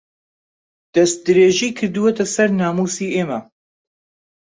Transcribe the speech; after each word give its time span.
دەستدرێژی 0.95 1.75
کردووەتە 1.77 2.25
سەر 2.35 2.49
ناموسی 2.61 3.13
ئێمە 3.15 3.39